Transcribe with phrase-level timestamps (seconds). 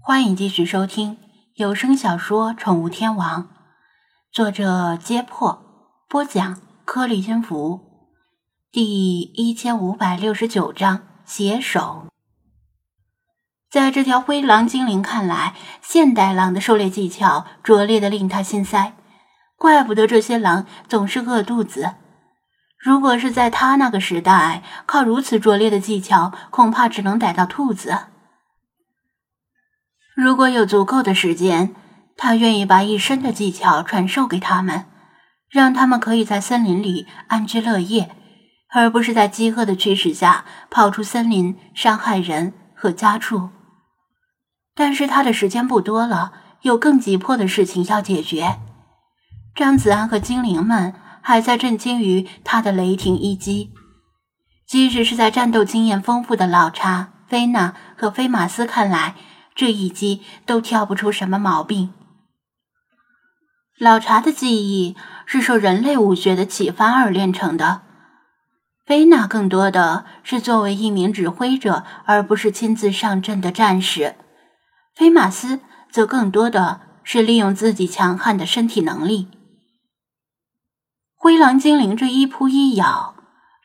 [0.00, 1.18] 欢迎继续收听
[1.54, 3.42] 有声小说《宠物天王》，
[4.32, 5.62] 作者：揭破，
[6.08, 7.80] 播讲：颗粒音符，
[8.72, 12.06] 第一千五百六十九章携手。
[13.70, 18.94] 在这条灰狼精灵看来，现代狼的狩猎技巧拙劣的令他心塞，
[19.56, 21.96] 怪不得这些狼总是饿肚子。
[22.78, 27.98] 如果是在他那个时代，靠如此拙劣的技巧，恐怕只能逮到兔子。
[30.20, 31.76] 如果有足够的时间，
[32.16, 34.86] 他愿意把一身的技巧传授给他们，
[35.48, 38.10] 让他们可以在森林里安居乐业，
[38.74, 43.50] 而不是在饥饿的驱使下跑出森林伤害人和家畜。
[44.74, 46.32] 但是他的时间不多了，
[46.62, 48.58] 有更急迫的事情要解决。
[49.54, 53.70] 张子安和精灵们还在震惊于他的雷霆一击，
[54.66, 59.14] 即使是在战斗经验丰富的老查、菲娜和菲马斯看来。
[59.58, 61.92] 这一击都挑不出什么毛病。
[63.76, 64.96] 老查的技艺
[65.26, 67.82] 是受人类武学的启发而练成的，
[68.86, 74.14] 菲娜更多的是作为一名指挥者，而不是亲自上阵的战士。
[74.94, 75.58] 菲马斯
[75.90, 79.26] 则更多的是利用自己强悍的身体能力。
[81.16, 83.16] 灰狼精灵这一扑一咬，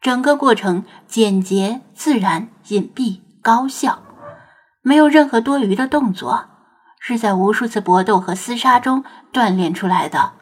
[0.02, 4.03] 整个过程简洁、自然、隐蔽、高效。
[4.84, 6.46] 没有任何多余的动作，
[7.00, 10.34] 是在无数次搏斗和厮杀中锻炼出来的，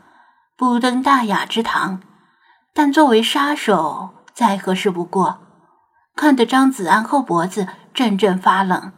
[0.58, 2.02] 不登大雅之堂。
[2.74, 5.40] 但作为杀手，再合适不过，
[6.16, 8.92] 看得张子安后脖子阵阵发冷。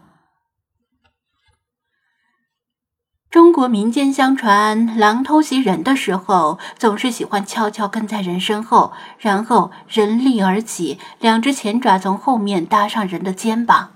[3.29, 13.89] 中国民间相传，狼偷袭人的时候，总是喜欢悄悄跟在人身后，然后人立而起，两只前爪从后面搭上人的肩膀。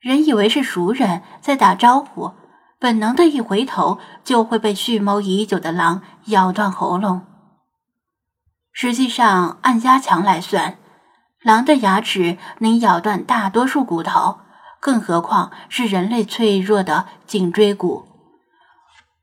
[0.00, 2.32] 人以为是熟人在打招呼，
[2.78, 7.26] 本能的一回头，就会被蓄谋已久的狼咬断喉咙。
[8.72, 10.78] 实际上，按压强来算，
[11.42, 14.40] 狼的牙齿能咬断大多数骨头，
[14.80, 18.08] 更何况是人类脆弱的颈椎骨，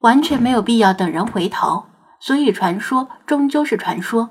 [0.02, 1.86] 完全没有必要等人回头。
[2.20, 4.30] 所以，传说终究是传说。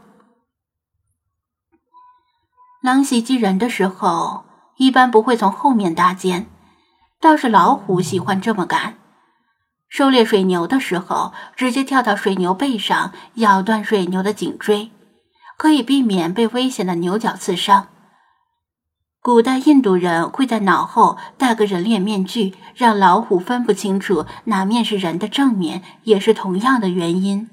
[2.83, 4.46] 狼袭击人的时候。
[4.77, 6.47] 一般不会从后面搭肩，
[7.21, 8.99] 倒是老虎喜欢这么干。
[9.89, 14.91] 狩猎水牛的时候，直接跳到水牛背上，咬断水牛的颈椎，
[15.57, 17.89] 可以避免被危险的牛角刺伤。
[19.23, 27.49] 古代印度人会在脑后戴个人脸面具，让老虎分不清楚哪面是人的正面，也是同样的原因。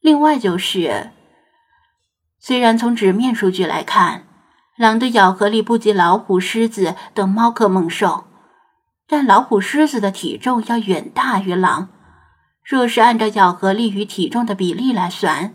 [0.00, 1.10] 另外就是，
[2.38, 4.27] 虽然从纸面数据来看，
[4.78, 8.26] 狼的咬合力不及老虎、狮子等猫科猛兽，
[9.08, 11.88] 但老虎、狮子的体重要远大于狼。
[12.64, 15.52] 若是按照咬合力与体重的比例来算，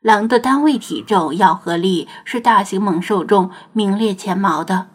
[0.00, 4.88] 狼的单位体重咬合力是大型猛兽中名列前茅的。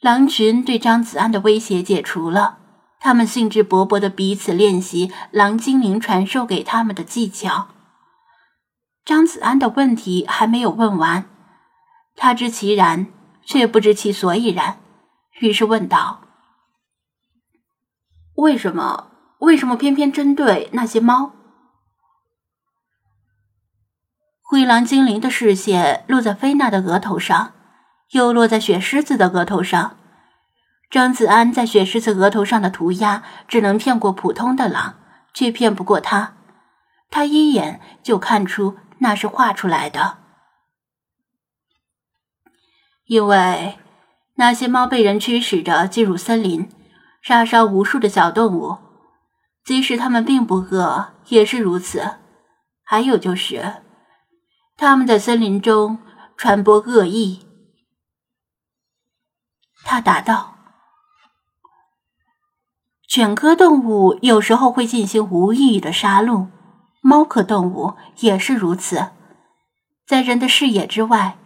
[0.00, 2.58] 狼群对张子安的威胁解除了，
[2.98, 7.68] 他们兴致勃勃地彼此练习狼精灵传授给他们的技巧。
[9.04, 11.26] 张子安的问题还没有问完。
[12.16, 13.06] 他知其然，
[13.44, 14.78] 却不知其所以然，
[15.40, 16.20] 于是问道
[18.36, 19.10] ：“为什么？
[19.40, 21.32] 为什么偏偏针对那些猫？”
[24.42, 27.52] 灰狼精灵的视线落在菲娜的额头上，
[28.10, 29.96] 又落在雪狮子的额头上。
[30.90, 34.94] 张子安在雪狮子额头上的涂鸦，只能骗过普通的狼，
[35.32, 36.34] 却骗不过他。
[37.10, 40.18] 他一眼就看出那是画出来的。
[43.06, 43.78] 因为
[44.36, 46.68] 那些猫被人驱使着进入森林，
[47.22, 48.78] 杀伤无数的小动物，
[49.64, 52.16] 即使它们并不饿，也是如此。
[52.82, 53.82] 还有就是，
[54.76, 55.98] 他们在森林中
[56.36, 57.46] 传播恶意。
[59.84, 60.56] 他答道
[63.06, 66.48] ：“犬科动物有时候会进行无意义的杀戮，
[67.02, 69.10] 猫科动物也是如此，
[70.06, 71.36] 在人的视野之外。”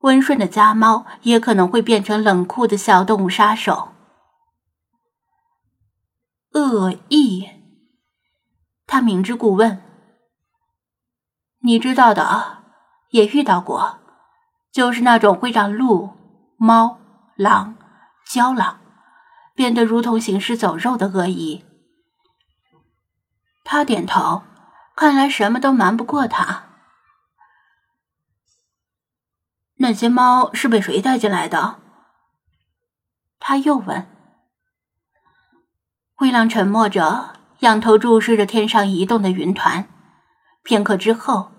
[0.00, 3.92] 温顺的家猫也可能会变成冷酷的小动物杀手。
[6.52, 7.48] 恶意，
[8.86, 9.82] 他明知故问。
[11.62, 12.64] 你知道的，
[13.10, 13.98] 也遇到过，
[14.72, 16.10] 就是那种会让鹿、
[16.56, 16.98] 猫、
[17.36, 17.76] 狼、
[18.26, 18.80] 郊狼
[19.54, 21.64] 变得如同行尸走肉的恶意。
[23.62, 24.42] 他点头，
[24.96, 26.69] 看来什么都瞒不过他。
[29.82, 31.76] 那些猫是被谁带进来的？
[33.38, 34.06] 他又问。
[36.14, 39.88] 灰狼沉默着，仰头注视着天上移动的云团。
[40.62, 41.50] 片刻之后，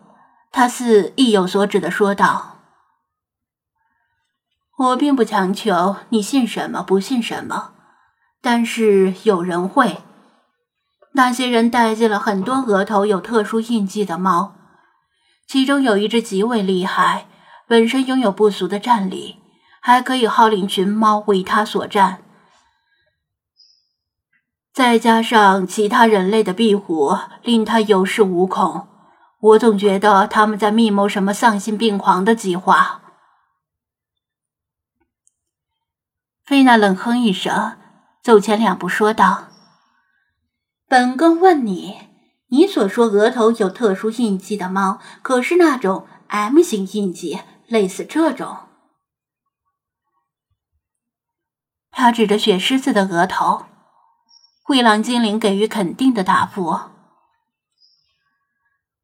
[0.52, 2.60] 他似意有所指的说道
[4.78, 7.74] ：“我并不强求你信什么不信什么，
[8.40, 10.04] 但是有人会。
[11.14, 14.54] 那些人带进了很多额头有特殊印记的猫，
[15.48, 17.26] 其中有一只极为厉害，
[17.72, 19.38] 本身拥有不俗的战力，
[19.80, 22.22] 还可以号令群猫为他所战。”
[24.76, 28.90] 再加上其他人类的庇护，令他有恃无恐。
[29.40, 33.04] 我总觉得他们在密谋什么丧心病狂的计划。
[36.44, 37.78] 菲娜冷哼一声，
[38.22, 39.48] 走前两步说道
[40.90, 41.96] ：“本宫问你，
[42.50, 47.40] 你所说额头有特殊印记的猫，可是那种 M 型印记，
[47.72, 48.68] 类似这种？”
[51.90, 53.66] 他指着雪狮子的额头。
[54.64, 56.80] 灰狼精灵给予肯定的答复。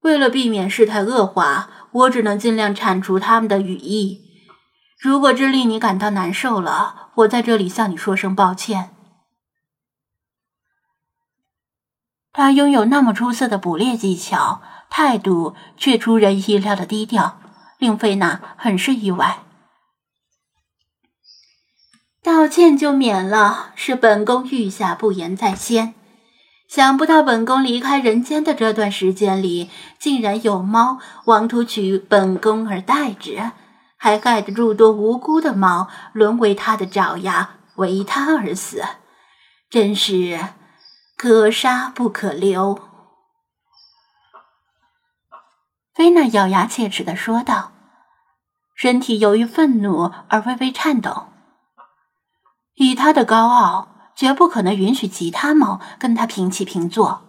[0.02, 4.22] 为了避免事态恶化，我只能尽量铲除他们的羽翼。
[4.98, 8.96] 如果这令你感到难受了，我在这里向你说声抱歉。
[12.32, 17.42] 他拥有那么出色的捕猎技巧，态度却出人意料的低调，
[17.78, 19.40] 令菲娜很是意外。
[22.24, 25.94] 道歉就免了，是本宫御下不言在先。
[26.68, 33.54] 想不到本宫离开人间的这段时间里，竟然有猫妄图取本宫而代之，
[33.96, 38.84] 还害得诸多无辜的猫沦为他的爪牙，为他而死，
[39.70, 40.38] 真是
[41.16, 42.87] 可杀不可留。
[45.98, 47.72] 菲娜咬牙切齿的说道，
[48.76, 51.30] 身体由于愤怒而微微颤抖。
[52.76, 57.24] 以他的高傲，绝不可能允许其他猫跟他平起平坐。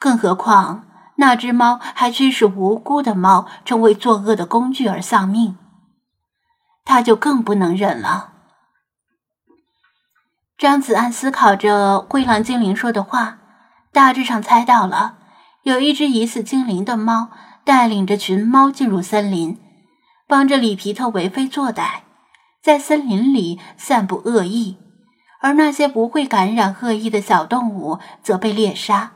[0.00, 0.84] 更何况
[1.18, 5.56] 那只猫还驱使无辜的猫成为作恶的工具而丧命，
[6.84, 8.32] 他就更不能忍了。
[10.58, 13.38] 张子安思考着灰狼精灵说的话，
[13.92, 15.18] 大致上猜到了，
[15.62, 17.30] 有一只疑似精灵的猫
[17.64, 19.58] 带领着群猫进入森林，
[20.26, 22.00] 帮着里皮特为非作歹。
[22.62, 24.76] 在森林里散布恶意，
[25.40, 29.12] 而那些不会感染恶意的小动物则被猎杀。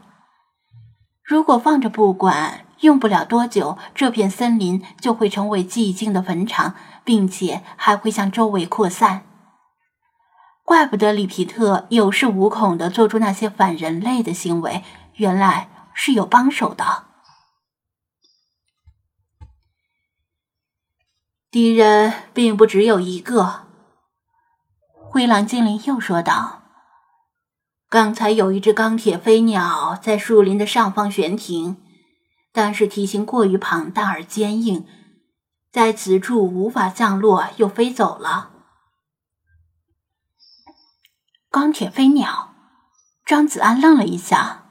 [1.23, 9.23] 如果放着不管，用不了多久，这片森林就会成为寂静的坟场，并且还会向周围扩散。
[10.65, 14.83] 怪不得里皮特有恃无恐地做出那些反人类的行为，
[15.15, 17.06] 原来是有帮手的。
[21.51, 23.67] 敌人并不只有一个，
[24.93, 26.65] 灰狼精灵又说道
[27.89, 31.83] ：“刚才有一只钢铁飞鸟在树林的上方悬停，
[32.53, 34.87] 但是体型过于庞大而坚硬，
[35.71, 38.51] 在此处无法降落，又飞走了。”
[41.49, 42.55] 钢铁飞鸟，
[43.25, 44.67] 张子安愣了一下，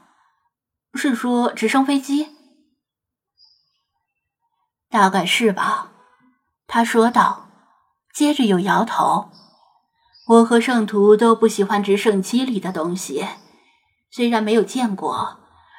[0.94, 2.36] 是说直升飞机？
[4.88, 5.94] 大概是吧。
[6.66, 7.48] 他说道，
[8.14, 9.30] 接着又摇头。
[10.28, 13.26] 我和圣徒都不喜欢直升机里的东西，
[14.10, 15.38] 虽然没有见过，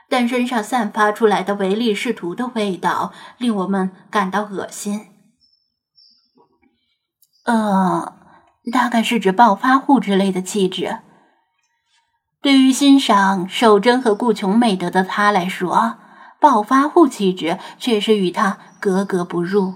[0.09, 5.07] 但身上散发出来的唯利是图的味道令我们感到恶心。
[7.43, 8.13] 呃，
[8.71, 10.99] 大概是指暴发户之类的气质。
[12.41, 15.97] 对于欣赏守贞和顾穷美德的他来说，
[16.39, 19.75] 暴发户气质确实与他格格不入。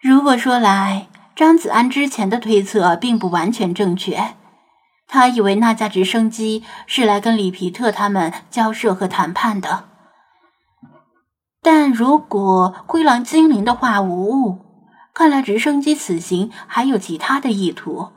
[0.00, 4.34] 如果说来，张子安之前的推测并不完全正确。
[5.08, 9.84] 他以为那架直升机是来跟里皮特他们交涉和谈判的。
[11.62, 14.58] 但如果灰狼精灵的话无误，
[15.12, 18.10] 看来直升机此行还有其他的意图。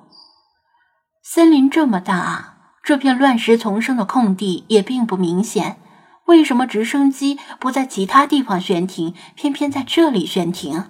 [1.23, 5.77] 森林这么大，这片乱石丛生的空地也并不明显，
[6.25, 10.85] 为什么直升机不在其他地方悬停，偏偏在这里悬停？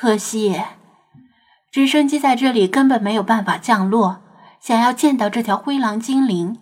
[0.00, 0.62] 可惜，
[1.72, 4.22] 直升机在这里根本没有办法降落。
[4.60, 6.56] 想要见到这条灰狼精灵，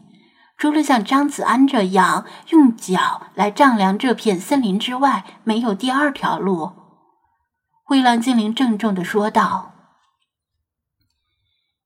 [0.56, 6.72] 除了像张子安这样用脚来丈量这片森林之外，没有第二条路。
[7.84, 9.74] 灰狼精灵郑重的说道：“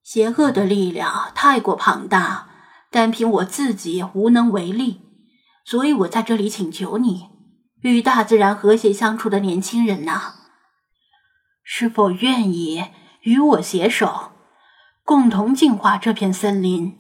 [0.05, 2.47] 邪恶的力量太过庞大，
[2.93, 5.01] 单凭我自己无能为力，
[5.65, 7.29] 所以我在这里请求你，
[7.81, 10.35] 与大自然和谐相处的年轻人呐。”
[11.73, 12.87] 是否愿意
[13.23, 14.33] 与我携手，
[15.05, 16.99] 共同净化这片森林？